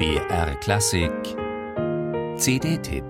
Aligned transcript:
BR 0.00 0.54
Klassik 0.60 1.12
CD-Tipp 2.38 3.04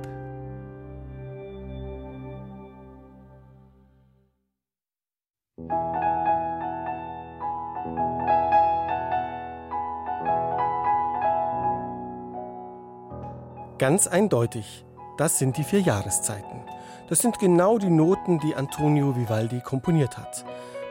Ganz 13.79 14.09
eindeutig, 14.09 14.85
das 15.17 15.39
sind 15.39 15.57
die 15.59 15.63
vier 15.63 15.79
Jahreszeiten. 15.83 16.65
Das 17.09 17.21
sind 17.21 17.39
genau 17.39 17.79
die 17.79 17.89
Noten, 17.89 18.41
die 18.41 18.57
Antonio 18.57 19.15
Vivaldi 19.15 19.61
komponiert 19.61 20.19
hat. 20.19 20.45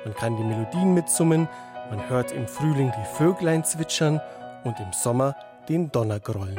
Man 0.06 0.14
kann 0.14 0.38
die 0.38 0.44
Melodien 0.44 0.94
mitsummen, 0.94 1.50
man 1.90 2.08
hört 2.08 2.32
im 2.32 2.48
Frühling 2.48 2.94
die 2.98 3.18
Vöglein 3.18 3.66
zwitschern 3.66 4.22
und 4.64 4.80
im 4.80 4.94
Sommer 4.94 5.36
den 5.70 5.92
Donner 5.92 6.20
grollen. 6.20 6.58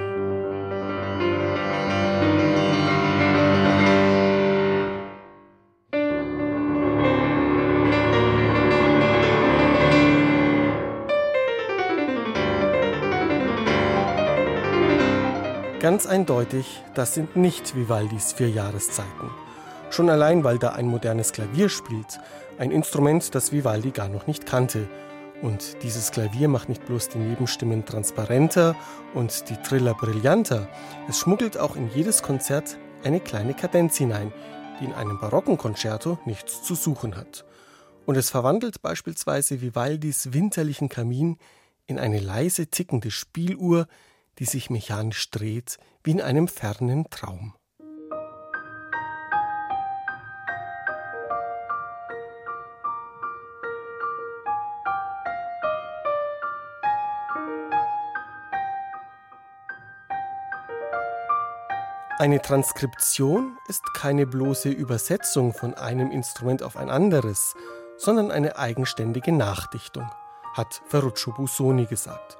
Ganz 15.80 16.06
eindeutig, 16.06 16.82
das 16.94 17.14
sind 17.14 17.36
nicht 17.36 17.74
Vivaldis 17.74 18.34
vier 18.34 18.50
Jahreszeiten. 18.50 19.30
Schon 19.90 20.08
allein, 20.08 20.44
weil 20.44 20.58
da 20.58 20.70
ein 20.70 20.86
modernes 20.86 21.32
Klavier 21.32 21.68
spielt, 21.68 22.20
ein 22.58 22.70
Instrument, 22.70 23.34
das 23.34 23.50
Vivaldi 23.50 23.90
gar 23.90 24.08
noch 24.08 24.26
nicht 24.28 24.46
kannte. 24.46 24.86
Und 25.42 25.82
dieses 25.82 26.10
Klavier 26.10 26.48
macht 26.48 26.68
nicht 26.68 26.84
bloß 26.84 27.08
die 27.08 27.18
Nebenstimmen 27.18 27.86
transparenter 27.86 28.76
und 29.14 29.48
die 29.48 29.56
Triller 29.56 29.94
brillanter, 29.94 30.68
es 31.08 31.18
schmuggelt 31.18 31.56
auch 31.56 31.76
in 31.76 31.88
jedes 31.94 32.22
Konzert 32.22 32.76
eine 33.04 33.20
kleine 33.20 33.54
Kadenz 33.54 33.96
hinein, 33.96 34.32
die 34.78 34.84
in 34.84 34.92
einem 34.92 35.18
barocken 35.18 35.56
Concerto 35.56 36.18
nichts 36.26 36.62
zu 36.62 36.74
suchen 36.74 37.16
hat. 37.16 37.46
Und 38.04 38.16
es 38.16 38.28
verwandelt 38.28 38.82
beispielsweise 38.82 39.62
Vivaldis 39.62 40.32
winterlichen 40.32 40.88
Kamin 40.88 41.38
in 41.86 41.98
eine 41.98 42.20
leise 42.20 42.66
tickende 42.66 43.10
Spieluhr, 43.10 43.86
die 44.38 44.44
sich 44.44 44.68
mechanisch 44.68 45.30
dreht 45.30 45.78
wie 46.04 46.12
in 46.12 46.20
einem 46.20 46.48
fernen 46.48 47.08
Traum. 47.10 47.54
Eine 62.20 62.42
Transkription 62.42 63.56
ist 63.66 63.94
keine 63.94 64.26
bloße 64.26 64.68
Übersetzung 64.68 65.54
von 65.54 65.72
einem 65.72 66.10
Instrument 66.10 66.62
auf 66.62 66.76
ein 66.76 66.90
anderes, 66.90 67.54
sondern 67.96 68.30
eine 68.30 68.58
eigenständige 68.58 69.32
Nachdichtung, 69.32 70.06
hat 70.52 70.82
Ferruccio 70.86 71.32
Busoni 71.32 71.86
gesagt. 71.86 72.36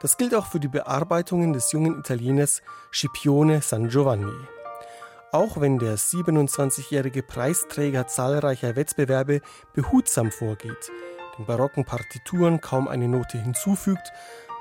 Das 0.00 0.16
gilt 0.16 0.34
auch 0.34 0.46
für 0.46 0.58
die 0.58 0.66
Bearbeitungen 0.66 1.52
des 1.52 1.70
jungen 1.70 2.00
Italieners 2.00 2.60
Scipione 2.92 3.62
San 3.62 3.88
Giovanni. 3.88 4.34
Auch 5.30 5.60
wenn 5.60 5.78
der 5.78 5.96
27-jährige 5.96 7.22
Preisträger 7.22 8.08
zahlreicher 8.08 8.74
Wettbewerbe 8.74 9.42
behutsam 9.74 10.32
vorgeht, 10.32 10.90
den 11.38 11.46
barocken 11.46 11.84
Partituren 11.84 12.60
kaum 12.60 12.88
eine 12.88 13.06
Note 13.06 13.38
hinzufügt, 13.38 14.10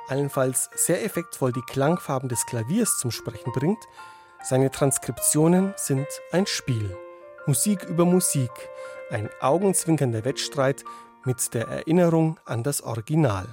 allenfalls 0.10 0.70
sehr 0.76 1.04
effektvoll 1.04 1.54
die 1.54 1.64
Klangfarben 1.64 2.30
des 2.30 2.46
Klaviers 2.46 3.00
zum 3.00 3.10
Sprechen 3.10 3.52
bringt, 3.52 3.84
seine 4.44 4.70
Transkriptionen 4.70 5.74
sind 5.78 6.08
ein 6.32 6.46
Spiel. 6.46 6.96
Musik 7.48 7.84
über 7.84 8.04
Musik, 8.04 8.52
ein 9.10 9.30
augenzwinkernder 9.40 10.26
Wettstreit 10.26 10.84
mit 11.24 11.54
der 11.54 11.68
Erinnerung 11.70 12.38
an 12.46 12.62
das 12.62 12.82
Original. 12.82 13.48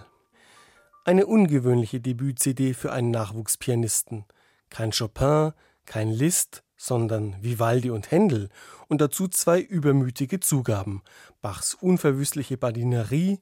Eine 1.05 1.27
ungewöhnliche 1.27 2.01
Debüt-CD 2.01 2.75
für 2.75 2.93
einen 2.93 3.13
Nachwuchspianisten. 3.13 4.25
Kein 4.69 4.91
Chopin, 4.91 5.53
kein 5.87 6.09
Liszt, 6.09 6.65
sondern 6.77 7.37
Vivaldi 7.41 7.91
und 7.91 8.11
Händel 8.11 8.49
und 8.89 9.01
dazu 9.01 9.29
zwei 9.29 9.61
übermütige 9.61 10.41
Zugaben: 10.41 11.03
Bachs 11.41 11.75
unverwüstliche 11.75 12.57
Badinerie 12.57 13.39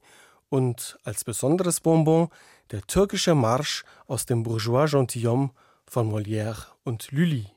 und 0.49 0.99
als 1.03 1.23
besonderes 1.23 1.79
Bonbon 1.79 2.29
der 2.71 2.81
türkische 2.81 3.33
Marsch 3.33 3.85
aus 4.07 4.27
dem 4.27 4.43
Bourgeois 4.43 4.87
Gentilhomme 4.91 5.51
von 5.89 6.11
Molière 6.11 6.67
und 6.83 7.11
Lully. 7.11 7.47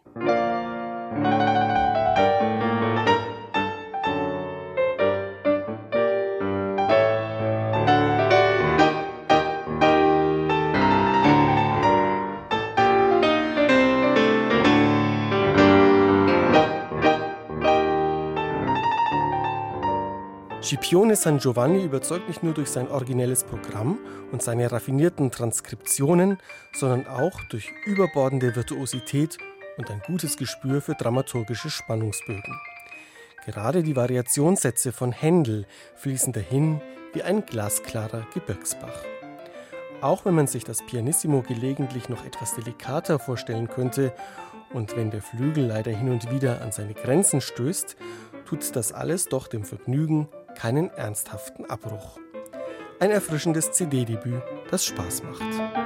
Scipione 20.62 21.16
San 21.16 21.38
Giovanni 21.38 21.82
überzeugt 21.82 22.28
nicht 22.28 22.44
nur 22.44 22.54
durch 22.54 22.68
sein 22.68 22.88
originelles 22.88 23.42
Programm 23.42 23.98
und 24.30 24.42
seine 24.42 24.70
raffinierten 24.70 25.32
Transkriptionen, 25.32 26.38
sondern 26.72 27.08
auch 27.08 27.40
durch 27.50 27.72
überbordende 27.84 28.54
Virtuosität 28.54 29.38
und 29.76 29.90
ein 29.90 30.00
gutes 30.06 30.36
Gespür 30.36 30.80
für 30.80 30.94
dramaturgische 30.94 31.68
Spannungsbögen. 31.68 32.60
Gerade 33.44 33.82
die 33.82 33.96
Variationssätze 33.96 34.92
von 34.92 35.10
Händel 35.10 35.66
fließen 35.96 36.32
dahin 36.32 36.80
wie 37.12 37.24
ein 37.24 37.44
glasklarer 37.44 38.24
Gebirgsbach. 38.32 39.02
Auch 40.00 40.24
wenn 40.24 40.34
man 40.34 40.46
sich 40.46 40.62
das 40.62 40.86
Pianissimo 40.86 41.42
gelegentlich 41.42 42.08
noch 42.08 42.24
etwas 42.24 42.54
delikater 42.54 43.18
vorstellen 43.18 43.66
könnte 43.66 44.12
und 44.72 44.96
wenn 44.96 45.10
der 45.10 45.22
Flügel 45.22 45.66
leider 45.66 45.90
hin 45.90 46.10
und 46.10 46.30
wieder 46.30 46.62
an 46.62 46.70
seine 46.70 46.94
Grenzen 46.94 47.40
stößt, 47.40 47.96
tut 48.44 48.76
das 48.76 48.92
alles 48.92 49.26
doch 49.26 49.48
dem 49.48 49.64
Vergnügen 49.64 50.28
keinen 50.54 50.90
ernsthaften 50.90 51.66
Abbruch. 51.66 52.18
Ein 53.00 53.10
erfrischendes 53.10 53.72
CD-Debüt, 53.72 54.42
das 54.70 54.84
Spaß 54.84 55.22
macht. 55.24 55.81